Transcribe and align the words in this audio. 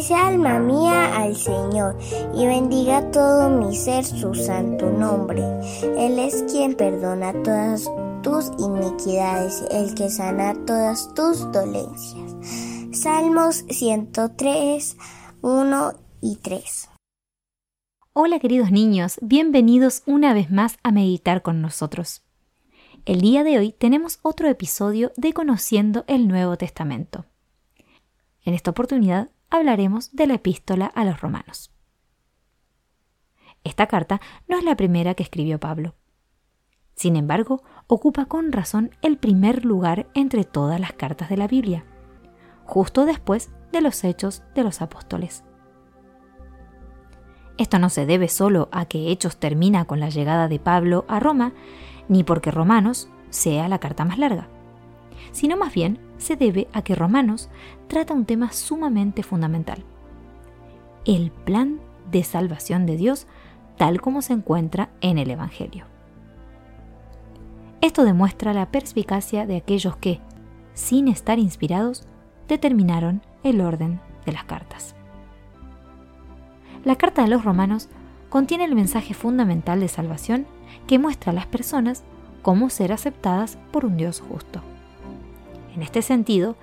Bendice 0.00 0.14
alma 0.14 0.58
mía 0.58 1.14
al 1.14 1.36
Señor 1.36 1.94
y 2.34 2.46
bendiga 2.46 3.10
todo 3.10 3.50
mi 3.50 3.76
ser 3.76 4.02
su 4.02 4.34
santo 4.34 4.90
nombre. 4.90 5.42
Él 5.82 6.18
es 6.18 6.42
quien 6.50 6.74
perdona 6.74 7.34
todas 7.42 7.84
tus 8.22 8.46
iniquidades, 8.58 9.62
el 9.70 9.94
que 9.94 10.08
sana 10.08 10.54
todas 10.64 11.12
tus 11.12 11.52
dolencias. 11.52 12.34
Salmos 12.92 13.56
103, 13.68 14.96
1 15.42 15.92
y 16.22 16.36
3. 16.36 16.88
Hola 18.14 18.38
queridos 18.38 18.70
niños, 18.70 19.18
bienvenidos 19.20 20.02
una 20.06 20.32
vez 20.32 20.50
más 20.50 20.78
a 20.82 20.92
meditar 20.92 21.42
con 21.42 21.60
nosotros. 21.60 22.22
El 23.04 23.20
día 23.20 23.44
de 23.44 23.58
hoy 23.58 23.72
tenemos 23.72 24.18
otro 24.22 24.48
episodio 24.48 25.12
de 25.18 25.34
Conociendo 25.34 26.06
el 26.06 26.26
Nuevo 26.26 26.56
Testamento. 26.56 27.26
En 28.46 28.54
esta 28.54 28.70
oportunidad 28.70 29.28
hablaremos 29.50 30.12
de 30.12 30.26
la 30.26 30.34
epístola 30.34 30.86
a 30.86 31.04
los 31.04 31.20
romanos. 31.20 31.72
Esta 33.64 33.86
carta 33.86 34.20
no 34.48 34.56
es 34.56 34.64
la 34.64 34.76
primera 34.76 35.14
que 35.14 35.22
escribió 35.22 35.60
Pablo. 35.60 35.94
Sin 36.94 37.16
embargo, 37.16 37.62
ocupa 37.86 38.26
con 38.26 38.52
razón 38.52 38.90
el 39.02 39.18
primer 39.18 39.64
lugar 39.64 40.08
entre 40.14 40.44
todas 40.44 40.80
las 40.80 40.92
cartas 40.92 41.28
de 41.28 41.36
la 41.36 41.46
Biblia, 41.46 41.84
justo 42.64 43.04
después 43.04 43.50
de 43.72 43.80
los 43.80 44.04
hechos 44.04 44.42
de 44.54 44.64
los 44.64 44.82
apóstoles. 44.82 45.44
Esto 47.58 47.78
no 47.78 47.90
se 47.90 48.06
debe 48.06 48.28
solo 48.28 48.68
a 48.72 48.86
que 48.86 49.10
Hechos 49.10 49.36
termina 49.36 49.84
con 49.84 50.00
la 50.00 50.08
llegada 50.08 50.48
de 50.48 50.58
Pablo 50.58 51.04
a 51.08 51.20
Roma, 51.20 51.52
ni 52.08 52.24
porque 52.24 52.50
Romanos 52.50 53.10
sea 53.28 53.68
la 53.68 53.78
carta 53.78 54.06
más 54.06 54.18
larga, 54.18 54.48
sino 55.32 55.56
más 55.56 55.74
bien 55.74 55.98
se 56.18 56.36
debe 56.36 56.68
a 56.72 56.82
que 56.82 56.94
Romanos 56.94 57.48
trata 57.88 58.14
un 58.14 58.24
tema 58.24 58.52
sumamente 58.52 59.22
fundamental, 59.22 59.84
el 61.04 61.30
plan 61.30 61.80
de 62.10 62.22
salvación 62.24 62.86
de 62.86 62.96
Dios 62.96 63.26
tal 63.76 64.00
como 64.00 64.20
se 64.22 64.34
encuentra 64.34 64.90
en 65.00 65.18
el 65.18 65.30
Evangelio. 65.30 65.86
Esto 67.80 68.04
demuestra 68.04 68.52
la 68.52 68.70
perspicacia 68.70 69.46
de 69.46 69.56
aquellos 69.56 69.96
que, 69.96 70.20
sin 70.74 71.08
estar 71.08 71.38
inspirados, 71.38 72.06
determinaron 72.46 73.22
el 73.42 73.62
orden 73.62 74.00
de 74.26 74.32
las 74.32 74.44
cartas. 74.44 74.94
La 76.84 76.96
carta 76.96 77.22
de 77.22 77.28
los 77.28 77.44
romanos 77.44 77.88
contiene 78.28 78.64
el 78.64 78.74
mensaje 78.74 79.14
fundamental 79.14 79.80
de 79.80 79.88
salvación 79.88 80.46
que 80.86 80.98
muestra 80.98 81.32
a 81.32 81.34
las 81.34 81.46
personas 81.46 82.04
cómo 82.42 82.70
ser 82.70 82.92
aceptadas 82.92 83.58
por 83.70 83.84
un 83.84 83.96
Dios 83.96 84.20
justo. 84.20 84.62
En 85.74 85.82
este 85.82 86.02
sentido, 86.02 86.56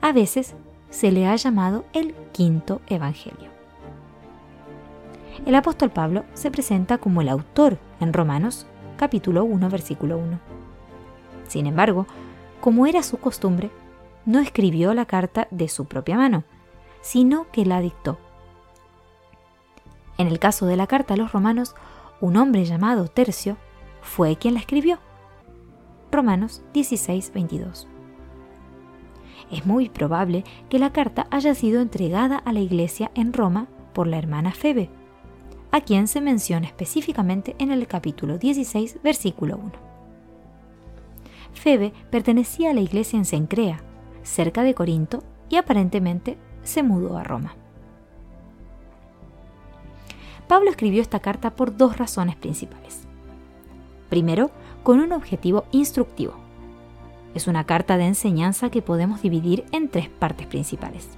a 0.00 0.12
veces 0.12 0.54
se 0.90 1.12
le 1.12 1.26
ha 1.26 1.36
llamado 1.36 1.84
el 1.92 2.14
quinto 2.32 2.80
Evangelio. 2.86 3.50
El 5.44 5.54
apóstol 5.54 5.90
Pablo 5.90 6.24
se 6.34 6.50
presenta 6.50 6.98
como 6.98 7.20
el 7.20 7.28
autor 7.28 7.78
en 8.00 8.12
Romanos 8.12 8.66
capítulo 8.96 9.44
1 9.44 9.68
versículo 9.68 10.16
1. 10.18 10.38
Sin 11.48 11.66
embargo, 11.66 12.06
como 12.60 12.86
era 12.86 13.02
su 13.02 13.18
costumbre, 13.18 13.70
no 14.24 14.40
escribió 14.40 14.94
la 14.94 15.04
carta 15.04 15.48
de 15.50 15.68
su 15.68 15.84
propia 15.84 16.16
mano, 16.16 16.44
sino 17.02 17.50
que 17.50 17.66
la 17.66 17.80
dictó. 17.80 18.18
En 20.16 20.28
el 20.28 20.38
caso 20.38 20.66
de 20.66 20.76
la 20.76 20.86
carta 20.86 21.14
a 21.14 21.16
los 21.16 21.32
romanos, 21.32 21.74
un 22.20 22.36
hombre 22.36 22.64
llamado 22.64 23.08
Tercio 23.08 23.58
fue 24.00 24.36
quien 24.36 24.54
la 24.54 24.60
escribió. 24.60 24.98
Romanos 26.10 26.62
16, 26.72 27.32
22 27.34 27.88
es 29.50 29.66
muy 29.66 29.88
probable 29.88 30.44
que 30.68 30.78
la 30.78 30.92
carta 30.92 31.26
haya 31.30 31.54
sido 31.54 31.80
entregada 31.80 32.38
a 32.38 32.52
la 32.52 32.60
iglesia 32.60 33.10
en 33.14 33.32
Roma 33.32 33.68
por 33.92 34.06
la 34.06 34.18
hermana 34.18 34.52
Febe, 34.52 34.90
a 35.70 35.80
quien 35.80 36.08
se 36.08 36.20
menciona 36.20 36.66
específicamente 36.66 37.56
en 37.58 37.70
el 37.70 37.86
capítulo 37.86 38.38
16, 38.38 39.00
versículo 39.02 39.56
1. 39.56 39.72
Febe 41.52 41.92
pertenecía 42.10 42.70
a 42.70 42.74
la 42.74 42.80
iglesia 42.80 43.18
en 43.18 43.24
Cencrea, 43.24 43.82
cerca 44.22 44.62
de 44.62 44.74
Corinto, 44.74 45.22
y 45.48 45.56
aparentemente 45.56 46.38
se 46.62 46.82
mudó 46.82 47.16
a 47.16 47.24
Roma. 47.24 47.56
Pablo 50.48 50.70
escribió 50.70 51.00
esta 51.00 51.20
carta 51.20 51.54
por 51.56 51.76
dos 51.76 51.96
razones 51.98 52.36
principales. 52.36 53.06
Primero, 54.10 54.50
con 54.82 55.00
un 55.00 55.12
objetivo 55.12 55.64
instructivo 55.72 56.43
es 57.34 57.46
una 57.46 57.64
carta 57.64 57.96
de 57.96 58.06
enseñanza 58.06 58.70
que 58.70 58.82
podemos 58.82 59.22
dividir 59.22 59.64
en 59.72 59.88
tres 59.88 60.08
partes 60.08 60.46
principales. 60.46 61.08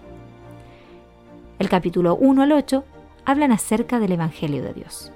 El 1.58 1.68
capítulo 1.68 2.16
1 2.16 2.42
al 2.42 2.52
8 2.52 2.84
hablan 3.24 3.52
acerca 3.52 3.98
del 3.98 4.12
Evangelio 4.12 4.62
de 4.62 4.74
Dios. 4.74 5.12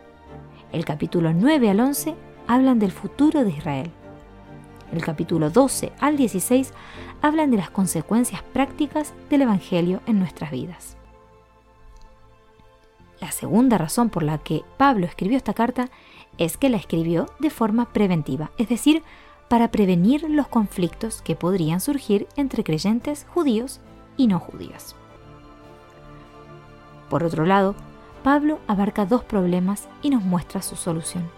El 0.72 0.84
capítulo 0.84 1.32
9 1.32 1.70
al 1.70 1.80
11 1.80 2.14
hablan 2.46 2.78
del 2.78 2.92
futuro 2.92 3.44
de 3.44 3.50
Israel. 3.50 3.90
El 4.92 5.02
capítulo 5.02 5.50
12 5.50 5.92
al 6.00 6.16
16 6.16 6.72
hablan 7.22 7.50
de 7.50 7.58
las 7.58 7.70
consecuencias 7.70 8.42
prácticas 8.42 9.14
del 9.28 9.42
Evangelio 9.42 10.00
en 10.06 10.18
nuestras 10.18 10.50
vidas. 10.50 10.96
La 13.20 13.30
segunda 13.30 13.76
razón 13.76 14.08
por 14.08 14.22
la 14.22 14.38
que 14.38 14.62
Pablo 14.78 15.06
escribió 15.06 15.36
esta 15.36 15.52
carta 15.52 15.90
es 16.38 16.56
que 16.56 16.70
la 16.70 16.78
escribió 16.78 17.26
de 17.38 17.50
forma 17.50 17.92
preventiva, 17.92 18.50
es 18.56 18.68
decir, 18.68 19.02
para 19.50 19.72
prevenir 19.72 20.30
los 20.30 20.46
conflictos 20.46 21.22
que 21.22 21.34
podrían 21.34 21.80
surgir 21.80 22.28
entre 22.36 22.62
creyentes 22.62 23.26
judíos 23.34 23.80
y 24.16 24.28
no 24.28 24.38
judíos. 24.38 24.94
Por 27.08 27.24
otro 27.24 27.44
lado, 27.44 27.74
Pablo 28.22 28.60
abarca 28.68 29.06
dos 29.06 29.24
problemas 29.24 29.88
y 30.02 30.10
nos 30.10 30.22
muestra 30.22 30.62
su 30.62 30.76
solución. 30.76 31.28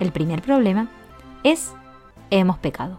El 0.00 0.12
primer 0.12 0.42
problema 0.42 0.88
es 1.44 1.72
hemos 2.28 2.58
pecado. 2.58 2.98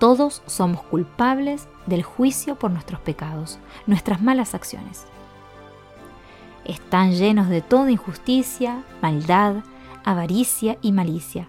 Todos 0.00 0.42
somos 0.46 0.82
culpables 0.82 1.68
del 1.86 2.02
juicio 2.02 2.56
por 2.56 2.72
nuestros 2.72 2.98
pecados, 2.98 3.60
nuestras 3.86 4.20
malas 4.20 4.52
acciones. 4.52 5.06
Están 6.64 7.12
llenos 7.12 7.48
de 7.48 7.62
toda 7.62 7.92
injusticia, 7.92 8.82
maldad, 9.00 9.62
avaricia 10.04 10.76
y 10.82 10.92
malicia, 10.92 11.48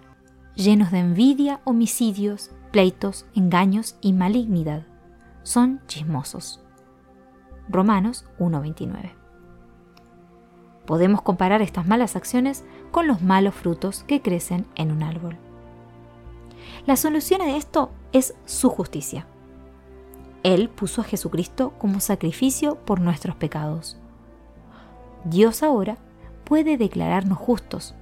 llenos 0.56 0.90
de 0.92 1.00
envidia, 1.00 1.60
homicidios, 1.66 2.52
pleitos, 2.72 3.26
engaños 3.36 3.98
y 4.02 4.14
malignidad. 4.14 4.84
Son 5.44 5.82
chismosos. 5.88 6.62
Romanos 7.68 8.26
1.29. 8.40 9.12
Podemos 10.86 11.22
comparar 11.22 11.62
estas 11.62 11.86
malas 11.86 12.16
acciones 12.16 12.64
con 12.92 13.08
los 13.08 13.22
malos 13.22 13.56
frutos 13.56 14.04
que 14.04 14.22
crecen 14.22 14.66
en 14.76 14.92
un 14.92 15.04
árbol. 15.04 15.38
La 16.86 16.96
solución 16.96 17.42
a 17.42 17.58
esto 17.58 17.92
es 18.14 18.36
su 18.46 18.70
justicia. 18.70 19.28
Él 20.44 20.70
puso 20.70 21.02
a 21.02 21.04
Jesucristo 21.04 21.74
como 21.78 22.00
sacrificio 22.00 22.76
por 22.86 23.02
nuestros 23.02 23.36
pecados. 23.36 23.98
Dios 25.26 25.64
ahora 25.64 25.98
puede 26.46 26.78
declararnos 26.78 27.40
justos 27.40 27.96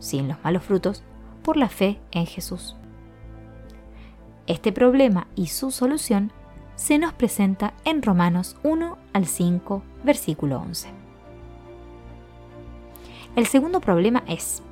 sin 0.00 0.26
los 0.26 0.42
malos 0.42 0.64
frutos, 0.64 1.04
por 1.42 1.56
la 1.56 1.68
fe 1.68 2.00
en 2.10 2.26
Jesús. 2.26 2.74
Este 4.48 4.72
problema 4.72 5.28
y 5.36 5.46
su 5.46 5.70
solución 5.70 6.32
se 6.74 6.98
nos 6.98 7.12
presenta 7.12 7.74
en 7.84 8.02
Romanos 8.02 8.56
1 8.64 8.98
al 9.12 9.26
5, 9.26 9.82
versículo 10.02 10.58
11. 10.58 10.88
El 13.36 13.46
segundo 13.46 13.80
problema 13.80 14.24
es, 14.26 14.62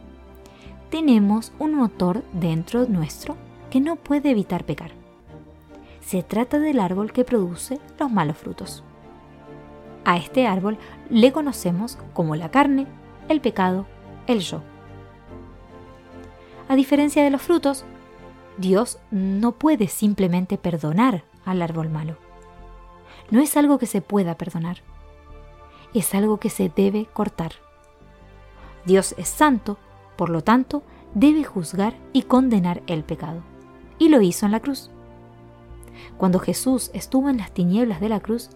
tenemos 0.90 1.52
un 1.58 1.74
motor 1.74 2.24
dentro 2.32 2.86
nuestro 2.86 3.36
que 3.70 3.80
no 3.80 3.96
puede 3.96 4.30
evitar 4.30 4.64
pecar. 4.64 4.90
Se 6.00 6.22
trata 6.22 6.58
del 6.58 6.80
árbol 6.80 7.12
que 7.12 7.24
produce 7.24 7.78
los 8.00 8.10
malos 8.10 8.38
frutos. 8.38 8.82
A 10.04 10.16
este 10.16 10.46
árbol 10.46 10.78
le 11.10 11.32
conocemos 11.32 11.98
como 12.14 12.34
la 12.34 12.50
carne 12.50 12.86
el 13.28 13.42
pecado, 13.42 13.86
el 14.26 14.40
yo. 14.40 14.62
A 16.68 16.76
diferencia 16.76 17.24
de 17.24 17.30
los 17.30 17.40
frutos, 17.40 17.84
Dios 18.58 18.98
no 19.10 19.52
puede 19.52 19.88
simplemente 19.88 20.58
perdonar 20.58 21.24
al 21.44 21.62
árbol 21.62 21.88
malo. 21.88 22.16
No 23.30 23.40
es 23.40 23.56
algo 23.56 23.78
que 23.78 23.86
se 23.86 24.02
pueda 24.02 24.36
perdonar, 24.36 24.82
es 25.94 26.14
algo 26.14 26.38
que 26.38 26.50
se 26.50 26.68
debe 26.68 27.06
cortar. 27.06 27.52
Dios 28.84 29.14
es 29.16 29.28
santo, 29.28 29.78
por 30.16 30.28
lo 30.28 30.42
tanto, 30.42 30.82
debe 31.14 31.44
juzgar 31.44 31.94
y 32.12 32.22
condenar 32.22 32.82
el 32.86 33.02
pecado. 33.02 33.42
Y 33.98 34.08
lo 34.08 34.20
hizo 34.20 34.46
en 34.46 34.52
la 34.52 34.60
cruz. 34.60 34.90
Cuando 36.16 36.38
Jesús 36.38 36.90
estuvo 36.92 37.30
en 37.30 37.38
las 37.38 37.52
tinieblas 37.52 38.00
de 38.00 38.08
la 38.08 38.20
cruz, 38.20 38.50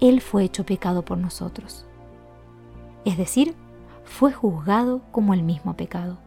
Él 0.00 0.20
fue 0.20 0.44
hecho 0.44 0.64
pecado 0.64 1.04
por 1.04 1.18
nosotros. 1.18 1.84
Es 3.04 3.18
decir, 3.18 3.54
fue 4.04 4.32
juzgado 4.32 5.02
como 5.10 5.34
el 5.34 5.42
mismo 5.42 5.76
pecado. 5.76 6.18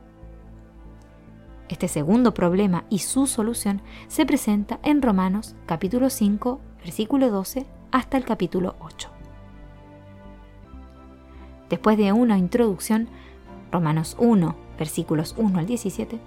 Este 1.70 1.88
segundo 1.88 2.34
problema 2.34 2.84
y 2.90 3.00
su 3.00 3.26
solución 3.26 3.82
se 4.08 4.26
presenta 4.26 4.80
en 4.84 5.02
Romanos 5.02 5.56
capítulo 5.66 6.10
5, 6.10 6.60
versículo 6.80 7.30
12 7.30 7.66
hasta 7.92 8.18
el 8.18 8.26
capítulo 8.26 8.76
8. 8.82 9.10
Después 11.70 11.98
de 11.98 12.12
una 12.12 12.38
introducción, 12.38 13.08
Romanos 13.72 14.16
1, 14.20 14.56
versículos 14.78 15.36
1 15.38 15.58
al 15.58 15.66
17, 15.66 16.20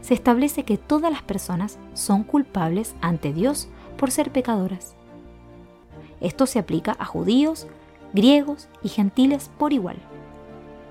se 0.00 0.14
establece 0.14 0.64
que 0.64 0.76
todas 0.76 1.12
las 1.12 1.22
personas 1.22 1.78
son 1.94 2.24
culpables 2.24 2.94
ante 3.00 3.32
Dios 3.32 3.68
por 3.96 4.10
ser 4.10 4.32
pecadoras. 4.32 4.96
Esto 6.20 6.46
se 6.46 6.58
aplica 6.58 6.96
a 6.98 7.04
judíos, 7.04 7.66
griegos 8.12 8.68
y 8.82 8.88
gentiles 8.88 9.50
por 9.56 9.72
igual. 9.72 9.96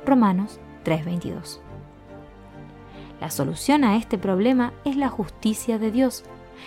Romanos 0.05 0.59
3:22. 0.85 1.59
La 3.19 3.29
solución 3.31 3.83
a 3.83 3.97
este 3.97 4.17
problema 4.17 4.73
es 4.85 4.95
la 4.95 5.09
justicia 5.09 5.77
de 5.77 5.91
Dios, 5.91 6.23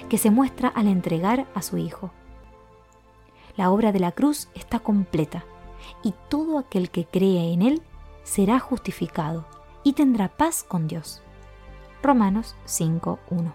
que 0.08 0.18
se 0.18 0.30
muestra 0.30 0.68
al 0.68 0.86
entregar 0.86 1.46
a 1.54 1.62
su 1.62 1.78
Hijo. 1.78 2.10
La 3.56 3.70
obra 3.70 3.92
de 3.92 4.00
la 4.00 4.12
cruz 4.12 4.48
está 4.54 4.78
completa 4.78 5.44
y 6.02 6.14
todo 6.28 6.58
aquel 6.58 6.90
que 6.90 7.04
cree 7.04 7.52
en 7.52 7.62
Él 7.62 7.82
será 8.22 8.58
justificado 8.58 9.46
y 9.82 9.94
tendrá 9.94 10.28
paz 10.28 10.62
con 10.62 10.88
Dios. 10.88 11.22
Romanos 12.02 12.56
5.1 12.66 13.52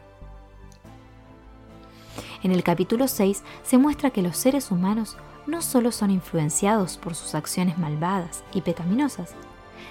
En 2.44 2.52
el 2.52 2.64
capítulo 2.64 3.08
6 3.08 3.44
se 3.64 3.78
muestra 3.78 4.12
que 4.12 4.22
los 4.22 4.38
seres 4.38 4.72
humanos 4.72 5.18
no 5.48 5.62
solo 5.62 5.92
son 5.92 6.12
influenciados 6.12 6.98
por 6.98 7.16
sus 7.16 7.34
acciones 7.34 7.78
malvadas 7.78 8.44
y 8.54 8.62
pecaminosas, 8.62 9.36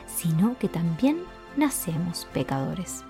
sino 0.06 0.58
que 0.58 0.68
también 0.68 1.22
nacemos 1.56 2.26
pecadores. 2.32 3.04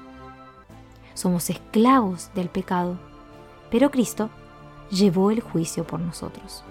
Somos 1.15 1.51
esclavos 1.51 2.31
del 2.35 2.49
pecado, 2.49 2.99
pero 3.71 3.91
Cristo 3.91 4.31
llevó 4.91 5.31
el 5.31 5.41
juicio 5.41 5.87
por 5.87 6.01
nosotros. 6.01 6.63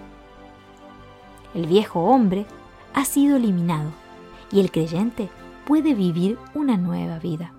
El 1.54 1.66
viejo 1.66 2.00
hombre 2.00 2.46
ha 2.94 3.04
sido 3.04 3.36
eliminado 3.36 3.90
y 4.50 4.60
el 4.60 4.70
creyente 4.70 5.28
puede 5.66 5.94
vivir 5.94 6.38
una 6.54 6.76
nueva 6.76 7.18
vida. 7.18 7.52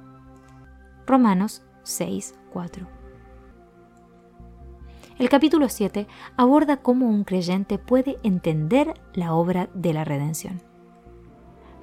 Romanos 1.05 1.61
6, 1.83 2.35
4. 2.53 2.87
El 5.19 5.29
capítulo 5.29 5.67
7 5.67 6.07
aborda 6.37 6.77
cómo 6.77 7.07
un 7.09 7.23
creyente 7.23 7.79
puede 7.79 8.17
entender 8.23 8.93
la 9.13 9.33
obra 9.33 9.67
de 9.73 9.93
la 9.93 10.03
redención 10.03 10.61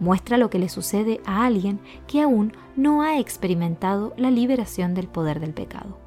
muestra 0.05 0.37
lo 0.37 0.51
que 0.51 0.59
le 0.59 0.69
sucede 0.69 1.21
a 1.25 1.47
alguien 1.47 1.81
que 2.07 2.21
aún 2.21 2.53
no 2.77 3.03
ha 3.03 3.19
experimentado 3.19 4.13
la 4.17 4.31
liberación 4.31 4.95
del 4.95 5.09
poder 5.09 5.41
del 5.41 5.55
pecado. 5.55 5.99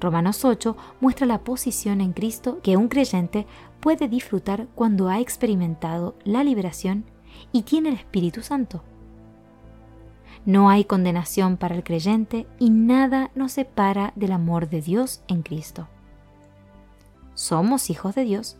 Romanos 0.00 0.44
8 0.44 0.76
muestra 1.00 1.26
la 1.26 1.40
posición 1.40 2.00
en 2.00 2.12
Cristo 2.12 2.60
que 2.62 2.76
un 2.76 2.88
creyente 2.88 3.46
puede 3.80 4.08
disfrutar 4.08 4.68
cuando 4.74 5.08
ha 5.08 5.18
experimentado 5.18 6.14
la 6.24 6.44
liberación 6.44 7.04
y 7.52 7.62
tiene 7.62 7.88
el 7.88 7.96
Espíritu 7.96 8.42
Santo. 8.42 8.82
No 10.46 10.68
hay 10.68 10.84
condenación 10.84 11.56
para 11.56 11.74
el 11.74 11.82
creyente 11.82 12.46
y 12.58 12.70
nada 12.70 13.30
nos 13.34 13.52
separa 13.52 14.12
del 14.14 14.32
amor 14.32 14.68
de 14.68 14.82
Dios 14.82 15.22
en 15.26 15.42
Cristo. 15.42 15.88
Somos 17.34 17.90
hijos 17.90 18.14
de 18.14 18.24
Dios 18.24 18.58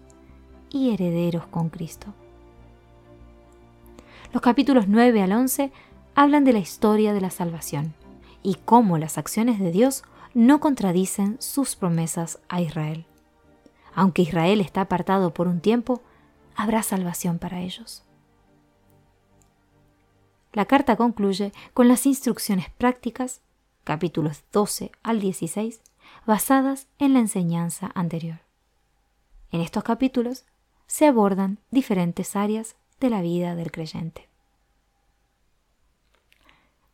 y 0.70 0.92
herederos 0.92 1.46
con 1.46 1.68
Cristo. 1.68 2.14
Los 4.34 4.42
capítulos 4.42 4.88
9 4.88 5.22
al 5.22 5.30
11 5.30 5.70
hablan 6.16 6.42
de 6.42 6.52
la 6.52 6.58
historia 6.58 7.14
de 7.14 7.20
la 7.20 7.30
salvación 7.30 7.94
y 8.42 8.56
cómo 8.56 8.98
las 8.98 9.16
acciones 9.16 9.60
de 9.60 9.70
Dios 9.70 10.02
no 10.34 10.58
contradicen 10.58 11.36
sus 11.40 11.76
promesas 11.76 12.40
a 12.48 12.60
Israel. 12.60 13.06
Aunque 13.94 14.22
Israel 14.22 14.60
está 14.60 14.80
apartado 14.80 15.32
por 15.32 15.46
un 15.46 15.60
tiempo, 15.60 16.02
habrá 16.56 16.82
salvación 16.82 17.38
para 17.38 17.60
ellos. 17.60 18.02
La 20.52 20.64
carta 20.64 20.96
concluye 20.96 21.52
con 21.72 21.86
las 21.86 22.04
instrucciones 22.04 22.70
prácticas, 22.70 23.40
capítulos 23.84 24.42
12 24.50 24.90
al 25.04 25.20
16, 25.20 25.80
basadas 26.26 26.88
en 26.98 27.14
la 27.14 27.20
enseñanza 27.20 27.92
anterior. 27.94 28.40
En 29.52 29.60
estos 29.60 29.84
capítulos 29.84 30.44
se 30.88 31.06
abordan 31.06 31.60
diferentes 31.70 32.34
áreas 32.34 32.74
de 33.00 33.10
la 33.10 33.22
vida 33.22 33.54
del 33.54 33.70
creyente. 33.70 34.28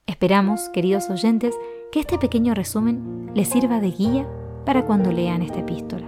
Esperamos, 0.07 0.69
queridos 0.71 1.09
oyentes, 1.11 1.55
que 1.93 2.01
este 2.01 2.19
pequeño 2.19 2.55
resumen 2.55 3.31
les 3.35 3.49
sirva 3.49 3.81
de 3.81 3.91
guía 3.91 4.29
para 4.65 4.85
cuando 4.85 5.13
lean 5.13 5.43
esta 5.43 5.61
epístola 5.61 6.07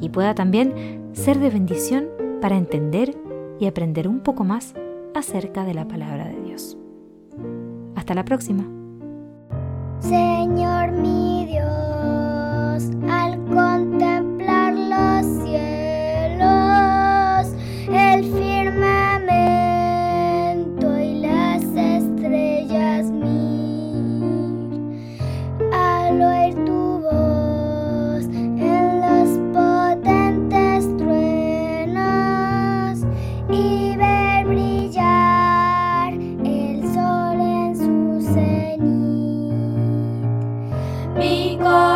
y 0.00 0.08
pueda 0.08 0.34
también 0.34 1.10
ser 1.12 1.38
de 1.38 1.50
bendición 1.50 2.08
para 2.40 2.56
entender 2.56 3.16
y 3.58 3.66
aprender 3.66 4.08
un 4.08 4.20
poco 4.20 4.44
más 4.44 4.74
acerca 5.14 5.64
de 5.64 5.74
la 5.74 5.88
palabra 5.88 6.28
de 6.28 6.40
Dios. 6.42 6.76
Hasta 7.94 8.14
la 8.14 8.24
próxima. 8.24 8.64
Señor 10.00 10.92
mi 10.92 11.46
Dios, 11.46 12.90
al 13.10 13.42
contemplar 13.46 14.74
los 14.74 15.26
cielos, 15.42 15.65
kau 41.56 41.95